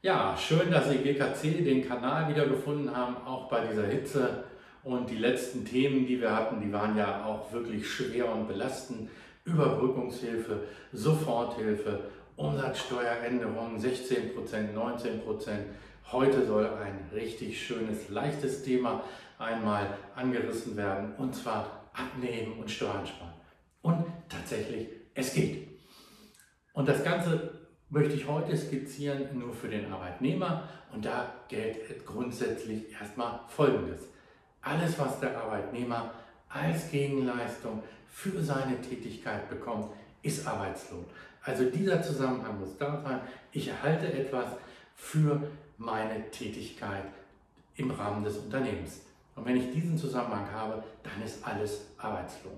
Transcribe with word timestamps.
Ja, 0.00 0.36
schön, 0.36 0.70
dass 0.70 0.88
Sie 0.88 0.98
GKC 0.98 1.64
den 1.64 1.88
Kanal 1.88 2.28
wieder 2.28 2.46
gefunden 2.46 2.94
haben, 2.94 3.16
auch 3.26 3.48
bei 3.48 3.66
dieser 3.66 3.88
Hitze. 3.88 4.44
Und 4.84 5.10
die 5.10 5.16
letzten 5.16 5.64
Themen, 5.64 6.06
die 6.06 6.20
wir 6.20 6.32
hatten, 6.32 6.60
die 6.60 6.72
waren 6.72 6.96
ja 6.96 7.24
auch 7.24 7.52
wirklich 7.52 7.90
schwer 7.90 8.32
und 8.32 8.46
belastend. 8.46 9.10
Überbrückungshilfe, 9.44 10.60
Soforthilfe, 10.92 11.98
Umsatzsteueränderungen 12.36 13.80
16%, 13.80 14.72
19%. 14.72 15.50
Heute 16.12 16.46
soll 16.46 16.66
ein 16.66 17.10
richtig 17.12 17.60
schönes, 17.60 18.08
leichtes 18.08 18.62
Thema 18.62 19.02
einmal 19.36 19.98
angerissen 20.14 20.76
werden, 20.76 21.16
und 21.16 21.34
zwar 21.34 21.90
abnehmen 21.92 22.52
und 22.60 22.70
Steuern 22.70 23.04
sparen. 23.04 23.32
Und 23.82 24.06
tatsächlich, 24.28 24.90
es 25.14 25.34
geht. 25.34 25.66
Und 26.72 26.88
das 26.88 27.02
Ganze 27.02 27.57
möchte 27.90 28.14
ich 28.14 28.26
heute 28.26 28.56
skizzieren 28.56 29.38
nur 29.38 29.52
für 29.52 29.68
den 29.68 29.90
Arbeitnehmer 29.92 30.68
und 30.92 31.04
da 31.04 31.32
gilt 31.48 32.04
grundsätzlich 32.04 32.92
erstmal 32.92 33.40
Folgendes. 33.48 34.02
Alles, 34.62 34.98
was 34.98 35.20
der 35.20 35.40
Arbeitnehmer 35.40 36.12
als 36.48 36.90
Gegenleistung 36.90 37.82
für 38.10 38.42
seine 38.42 38.80
Tätigkeit 38.80 39.48
bekommt, 39.48 39.86
ist 40.22 40.46
Arbeitslohn. 40.46 41.04
Also 41.42 41.64
dieser 41.64 42.02
Zusammenhang 42.02 42.60
muss 42.60 42.76
da 42.76 43.00
sein. 43.00 43.20
Ich 43.52 43.68
erhalte 43.68 44.12
etwas 44.12 44.46
für 44.94 45.40
meine 45.78 46.30
Tätigkeit 46.30 47.04
im 47.76 47.90
Rahmen 47.90 48.24
des 48.24 48.36
Unternehmens. 48.36 49.02
Und 49.36 49.46
wenn 49.46 49.56
ich 49.56 49.70
diesen 49.70 49.96
Zusammenhang 49.96 50.50
habe, 50.52 50.82
dann 51.02 51.22
ist 51.24 51.46
alles 51.46 51.86
Arbeitslohn. 51.96 52.56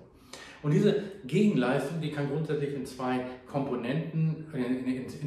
Und 0.63 0.73
diese 0.73 1.03
Gegenleistung, 1.25 2.01
die 2.01 2.11
kann 2.11 2.29
grundsätzlich 2.29 2.75
in 2.75 2.85
zwei 2.85 3.25
Komponenten, 3.51 4.47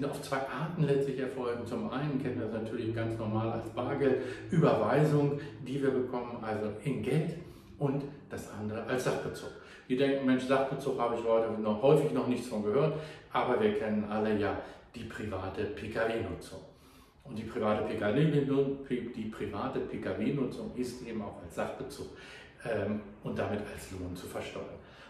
in, 0.04 0.10
in, 0.10 0.10
in, 0.10 0.10
auf 0.10 0.22
zwei 0.22 0.38
Arten 0.38 0.84
letztlich 0.84 1.20
erfolgen. 1.20 1.66
Zum 1.66 1.90
einen 1.90 2.22
kennen 2.22 2.40
wir 2.40 2.48
das 2.48 2.62
natürlich 2.64 2.96
ganz 2.96 3.18
normal 3.18 3.52
als 3.52 3.70
Bargeldüberweisung, 3.70 5.40
die 5.66 5.82
wir 5.82 5.92
bekommen, 5.92 6.38
also 6.42 6.70
in 6.84 7.02
Geld 7.02 7.38
und 7.80 8.04
das 8.30 8.50
andere 8.52 8.84
als 8.86 9.06
Sachbezug. 9.06 9.50
Die 9.90 9.98
denken, 9.98 10.26
Mensch, 10.26 10.44
Sachbezug 10.46 11.00
habe 11.00 11.16
ich 11.16 11.24
heute 11.26 11.52
noch 11.62 11.82
häufig 11.82 12.12
noch 12.14 12.28
nichts 12.28 12.48
von 12.48 12.64
gehört, 12.64 13.00
aber 13.32 13.62
wir 13.62 13.78
kennen 13.78 14.06
alle 14.10 14.38
ja 14.38 14.58
die 14.96 15.04
private 15.04 15.66
Pkw-Nutzung. 15.66 16.60
Und 17.26 17.38
die 17.38 17.44
private 17.44 17.84
Pkw-Nutzung 19.80 20.72
ist 20.76 21.08
eben 21.08 21.22
auch 21.22 21.42
als 21.42 21.56
Sachbezug 21.56 22.08
ähm, 22.66 23.02
und 23.24 23.38
damit 23.38 23.62
als 23.62 23.92
Lohn 23.92 24.16
zu 24.16 24.28
versteuern. 24.28 24.66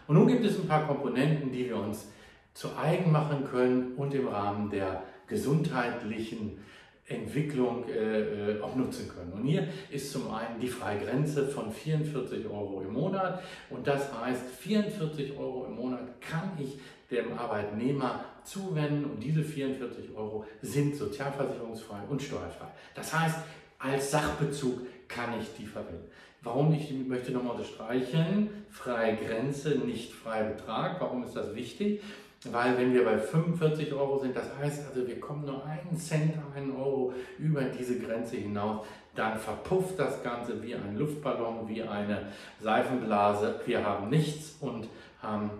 Und 0.06 0.16
nun 0.16 0.26
gibt 0.28 0.44
es 0.44 0.58
ein 0.58 0.68
paar 0.68 0.86
Komponenten, 0.86 1.50
die 1.50 1.66
wir 1.66 1.76
uns 1.76 2.08
zu 2.54 2.76
eigen 2.76 3.12
machen 3.12 3.44
können 3.50 3.94
und 3.96 4.14
im 4.14 4.28
Rahmen 4.28 4.70
der 4.70 5.02
gesundheitlichen 5.26 6.58
Entwicklung 7.06 7.86
äh, 7.88 8.52
äh 8.52 8.62
auch 8.62 8.74
nutzen 8.76 9.08
können. 9.08 9.32
Und 9.32 9.44
hier 9.44 9.68
ist 9.90 10.10
zum 10.10 10.32
einen 10.32 10.58
die 10.58 10.68
Freigrenze 10.68 11.46
von 11.48 11.70
44 11.70 12.46
Euro 12.46 12.80
im 12.80 12.94
Monat 12.94 13.42
und 13.68 13.86
das 13.86 14.08
heißt, 14.18 14.42
44 14.60 15.36
Euro 15.36 15.66
im 15.66 15.74
Monat 15.74 16.20
kann 16.20 16.52
ich 16.58 16.78
dem 17.10 17.36
Arbeitnehmer 17.36 18.24
zuwenden 18.44 19.04
und 19.04 19.20
diese 19.20 19.42
44 19.42 20.16
Euro 20.16 20.46
sind 20.62 20.96
sozialversicherungsfrei 20.96 22.00
und 22.08 22.22
steuerfrei. 22.22 22.68
Das 22.94 23.18
heißt, 23.18 23.38
als 23.78 24.10
Sachbezug 24.10 24.80
kann 25.08 25.38
ich 25.38 25.54
die 25.58 25.66
verwenden. 25.66 26.08
Warum 26.42 26.74
ich 26.74 26.90
möchte 26.90 27.32
nochmal 27.32 27.56
unterstreichen, 27.56 28.50
freie 28.70 29.16
Grenze, 29.16 29.78
nicht 29.78 30.12
freier 30.12 30.50
Betrag. 30.50 31.00
Warum 31.00 31.24
ist 31.24 31.34
das 31.34 31.54
wichtig? 31.54 32.02
Weil 32.50 32.76
wenn 32.76 32.92
wir 32.92 33.04
bei 33.04 33.18
45 33.18 33.92
Euro 33.94 34.18
sind, 34.18 34.36
das 34.36 34.50
heißt 34.58 34.86
also, 34.88 35.06
wir 35.06 35.18
kommen 35.18 35.46
nur 35.46 35.64
einen 35.64 35.96
Cent, 35.96 36.34
einen 36.54 36.76
Euro 36.76 37.14
über 37.38 37.62
diese 37.62 37.98
Grenze 37.98 38.36
hinaus, 38.36 38.86
dann 39.14 39.38
verpufft 39.38 39.98
das 39.98 40.22
Ganze 40.22 40.62
wie 40.62 40.74
ein 40.74 40.98
Luftballon, 40.98 41.68
wie 41.68 41.82
eine 41.82 42.26
Seifenblase. 42.60 43.60
Wir 43.64 43.84
haben 43.84 44.10
nichts 44.10 44.56
und 44.60 44.88
haben 45.22 45.50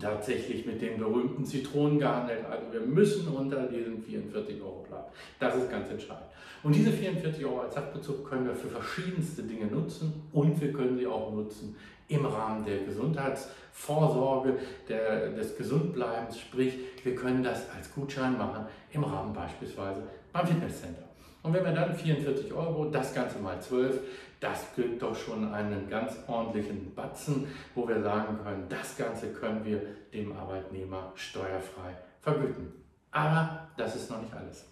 tatsächlich 0.00 0.66
mit 0.66 0.82
den 0.82 0.98
berühmten 0.98 1.44
Zitronen 1.44 1.98
gehandelt. 1.98 2.44
Also 2.50 2.72
wir 2.72 2.80
müssen 2.80 3.28
unter 3.28 3.66
diesen 3.66 4.02
44 4.02 4.60
Euro 4.60 4.84
bleiben. 4.88 5.06
Das 5.38 5.54
ist 5.56 5.70
ganz 5.70 5.90
entscheidend. 5.90 6.26
Und 6.62 6.74
diese 6.74 6.90
44 6.90 7.44
Euro 7.44 7.60
als 7.60 7.74
Sachbezug 7.74 8.28
können 8.28 8.46
wir 8.46 8.54
für 8.54 8.68
verschiedenste 8.68 9.42
Dinge 9.42 9.66
nutzen 9.66 10.28
und 10.32 10.60
wir 10.60 10.72
können 10.72 10.98
sie 10.98 11.06
auch 11.06 11.32
nutzen 11.32 11.76
im 12.08 12.24
Rahmen 12.24 12.64
der 12.64 12.78
Gesundheitsvorsorge, 12.78 14.54
der, 14.88 15.30
des 15.30 15.56
Gesundbleibens. 15.56 16.38
Sprich, 16.38 16.74
wir 17.04 17.14
können 17.14 17.42
das 17.42 17.70
als 17.70 17.92
Gutschein 17.94 18.36
machen 18.36 18.66
im 18.92 19.04
Rahmen 19.04 19.32
beispielsweise 19.32 20.02
beim 20.32 20.46
Fitnesscenter. 20.46 21.02
Und 21.42 21.54
wenn 21.54 21.64
wir 21.64 21.72
dann 21.72 21.94
44 21.94 22.52
Euro, 22.52 22.86
das 22.86 23.14
Ganze 23.14 23.38
mal 23.38 23.60
12, 23.60 24.00
das 24.40 24.74
gibt 24.74 25.02
doch 25.02 25.16
schon 25.16 25.52
einen 25.52 25.88
ganz 25.88 26.16
ordentlichen 26.26 26.94
Batzen, 26.94 27.48
wo 27.74 27.88
wir 27.88 28.02
sagen 28.02 28.38
können, 28.42 28.66
das 28.68 28.96
Ganze 28.96 29.32
können 29.32 29.64
wir 29.64 29.80
dem 30.12 30.36
Arbeitnehmer 30.36 31.12
steuerfrei 31.14 31.96
vergüten. 32.20 32.72
Aber 33.10 33.68
das 33.76 33.96
ist 33.96 34.10
noch 34.10 34.20
nicht 34.20 34.34
alles. 34.34 34.66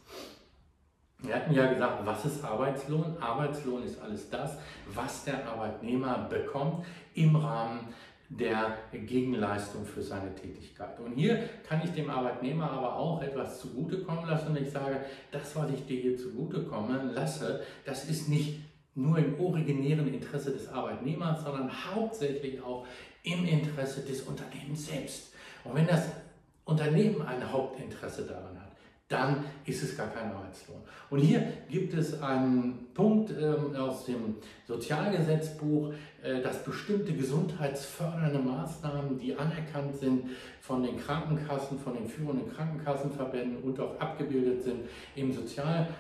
Wir 1.19 1.37
hatten 1.37 1.55
ja 1.55 1.73
gesagt, 1.73 2.05
was 2.05 2.25
ist 2.27 2.45
Arbeitslohn? 2.45 3.17
Arbeitslohn 3.19 3.83
ist 3.83 4.01
alles 4.03 4.29
das, 4.29 4.59
was 4.93 5.25
der 5.25 5.49
Arbeitnehmer 5.49 6.27
bekommt 6.29 6.85
im 7.15 7.37
Rahmen 7.37 7.95
der 8.29 8.79
Gegenleistung 8.93 9.87
für 9.87 10.03
seine 10.03 10.35
Tätigkeit. 10.35 10.99
Und 11.01 11.13
hier 11.13 11.49
kann 11.67 11.81
ich 11.85 11.93
dem 11.93 12.11
Arbeitnehmer 12.11 12.71
aber 12.71 12.97
auch 12.97 13.23
etwas 13.23 13.61
zugutekommen 13.61 14.27
lassen 14.27 14.49
und 14.49 14.61
ich 14.61 14.71
sage, 14.71 15.01
das, 15.31 15.55
was 15.57 15.71
ich 15.71 15.87
dir 15.87 16.01
hier 16.01 16.17
zugutekommen 16.17 17.15
lasse, 17.15 17.63
das 17.85 18.05
ist 18.07 18.29
nicht 18.29 18.61
nur 18.95 19.19
im 19.19 19.39
originären 19.41 20.13
Interesse 20.13 20.53
des 20.53 20.69
Arbeitnehmers, 20.69 21.43
sondern 21.43 21.71
hauptsächlich 21.95 22.63
auch 22.63 22.87
im 23.23 23.45
Interesse 23.45 24.03
des 24.03 24.23
Unternehmens 24.23 24.87
selbst. 24.87 25.33
Und 25.65 25.75
wenn 25.75 25.87
das 25.87 26.09
Unternehmen 26.65 27.23
ein 27.23 27.51
Hauptinteresse 27.51 28.27
daran 28.27 28.61
hat, 28.61 28.65
dann 29.09 29.45
ist 29.67 29.83
es 29.83 29.97
gar 29.97 30.09
kein 30.09 30.33
Arbeitslohn. 30.33 30.81
Und 31.11 31.21
hier 31.21 31.47
gibt 31.69 31.93
es 31.93 32.21
einen 32.23 32.89
Punkt 32.95 33.31
äh, 33.31 33.77
aus 33.77 34.07
dem 34.07 34.37
Sozialgesetzbuch, 34.67 35.93
äh, 36.23 36.41
dass 36.41 36.65
bestimmte 36.65 37.13
gesundheitsfördernde 37.13 38.39
Maßnahmen, 38.39 39.19
die 39.19 39.37
anerkannt 39.37 39.97
sind 39.97 40.31
von 40.61 40.83
den 40.83 40.99
Krankenkassen, 40.99 41.79
von 41.79 41.95
den 41.95 42.09
führenden 42.09 42.51
Krankenkassenverbänden 42.51 43.63
und 43.63 43.79
auch 43.79 44.01
abgebildet 44.01 44.63
sind 44.63 44.81
im 45.15 45.33
Sozialgesetzbuch, 45.33 45.95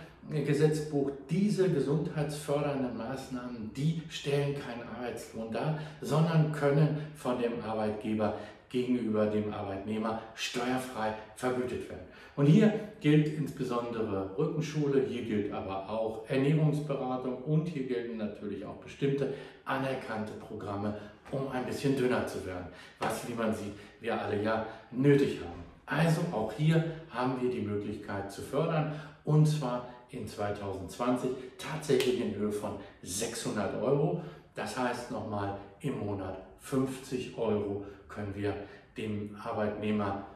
diese 1.30 1.70
gesundheitsfördernden 1.70 2.96
Maßnahmen, 2.96 3.72
die 3.76 4.02
stellen 4.08 4.54
keinen 4.54 4.88
Arbeitslohn 4.96 5.52
dar, 5.52 5.78
sondern 6.00 6.52
können 6.52 6.98
von 7.14 7.38
dem 7.40 7.62
Arbeitgeber 7.62 8.34
gegenüber 8.74 9.26
dem 9.26 9.52
Arbeitnehmer 9.52 10.20
steuerfrei 10.34 11.14
vergütet 11.36 11.88
werden. 11.88 12.06
Und 12.36 12.46
hier 12.46 12.72
gilt 13.00 13.28
insbesondere 13.28 14.36
Rückenschule, 14.36 15.04
hier 15.08 15.22
gilt 15.22 15.52
aber 15.52 15.88
auch 15.88 16.28
Ernährungsberatung 16.28 17.36
und 17.44 17.68
hier 17.68 17.86
gelten 17.86 18.16
natürlich 18.16 18.64
auch 18.64 18.76
bestimmte 18.76 19.34
anerkannte 19.64 20.32
Programme, 20.32 20.96
um 21.30 21.48
ein 21.52 21.64
bisschen 21.66 21.96
dünner 21.96 22.26
zu 22.26 22.44
werden, 22.44 22.66
was, 22.98 23.28
wie 23.28 23.34
man 23.34 23.54
sieht, 23.54 23.74
wir 24.00 24.20
alle 24.20 24.42
ja 24.42 24.66
nötig 24.90 25.38
haben. 25.40 25.62
Also 25.86 26.22
auch 26.32 26.52
hier 26.52 26.82
haben 27.10 27.40
wir 27.40 27.50
die 27.50 27.60
Möglichkeit 27.60 28.32
zu 28.32 28.42
fördern 28.42 28.92
und 29.24 29.46
zwar 29.46 29.88
in 30.16 30.26
2020 30.26 31.30
tatsächlich 31.58 32.20
in 32.20 32.34
Höhe 32.34 32.52
von 32.52 32.78
600 33.02 33.82
Euro. 33.82 34.22
Das 34.54 34.78
heißt 34.78 35.10
nochmal 35.10 35.58
im 35.80 35.98
Monat 35.98 36.38
50 36.60 37.36
Euro 37.36 37.84
können 38.08 38.34
wir 38.34 38.54
dem 38.96 39.36
Arbeitnehmer 39.42 40.26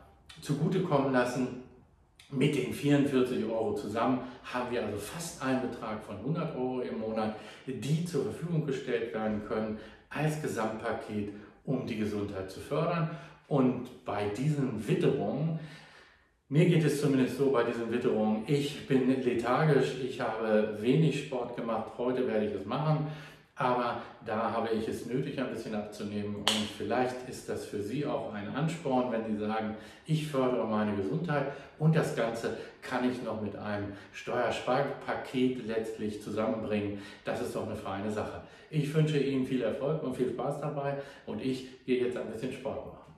zugutekommen 0.42 1.12
lassen. 1.12 1.62
Mit 2.30 2.54
den 2.56 2.75
44 2.75 3.44
Euro 3.46 3.75
zusammen 3.75 4.20
haben 4.44 4.70
wir 4.70 4.84
also 4.84 4.98
fast 4.98 5.42
einen 5.42 5.62
Betrag 5.62 6.04
von 6.04 6.16
100 6.16 6.54
Euro 6.56 6.80
im 6.82 6.98
Monat, 6.98 7.36
die 7.66 8.04
zur 8.04 8.25
Verfügung 8.25 8.66
gestellt 8.66 9.14
werden 9.14 9.42
können 9.48 9.78
als 10.10 10.42
Gesamtpaket, 10.42 11.32
um 11.64 11.86
die 11.86 11.96
Gesundheit 11.96 12.50
zu 12.50 12.60
fördern. 12.60 13.10
Und 13.46 14.04
bei 14.04 14.28
diesen 14.28 14.86
Witterungen, 14.86 15.58
mir 16.50 16.64
geht 16.64 16.84
es 16.84 17.00
zumindest 17.00 17.36
so 17.36 17.50
bei 17.50 17.62
diesen 17.62 17.92
Witterungen, 17.92 18.42
ich 18.46 18.86
bin 18.86 19.22
lethargisch, 19.22 19.96
ich 20.02 20.20
habe 20.20 20.78
wenig 20.80 21.26
Sport 21.26 21.56
gemacht, 21.56 21.92
heute 21.98 22.26
werde 22.26 22.46
ich 22.46 22.54
es 22.54 22.64
machen. 22.64 23.06
Aber 23.54 24.02
da 24.24 24.52
habe 24.52 24.68
ich 24.72 24.86
es 24.86 25.06
nötig, 25.06 25.36
ein 25.40 25.50
bisschen 25.50 25.74
abzunehmen. 25.74 26.36
Und 26.36 26.68
vielleicht 26.78 27.28
ist 27.28 27.48
das 27.48 27.66
für 27.66 27.82
Sie 27.82 28.06
auch 28.06 28.32
ein 28.32 28.54
Ansporn, 28.54 29.10
wenn 29.10 29.26
Sie 29.26 29.36
sagen, 29.36 29.74
ich 30.06 30.28
fördere 30.28 30.64
meine 30.64 30.94
Gesundheit 30.94 31.52
und 31.80 31.96
das 31.96 32.14
Ganze 32.14 32.56
kann 32.82 33.10
ich 33.10 33.20
noch 33.24 33.42
mit 33.42 33.56
einem 33.56 33.94
Steuersparpaket 34.12 35.66
letztlich 35.66 36.22
zusammenbringen. 36.22 37.02
Das 37.24 37.42
ist 37.42 37.56
doch 37.56 37.66
eine 37.66 37.74
feine 37.74 38.12
Sache. 38.12 38.42
Ich 38.70 38.94
wünsche 38.94 39.18
Ihnen 39.18 39.44
viel 39.44 39.62
Erfolg 39.62 40.04
und 40.04 40.16
viel 40.16 40.30
Spaß 40.30 40.60
dabei 40.60 40.98
und 41.26 41.44
ich 41.44 41.84
gehe 41.84 42.04
jetzt 42.04 42.16
ein 42.16 42.30
bisschen 42.30 42.52
Sport 42.52 42.86
machen. 42.86 43.17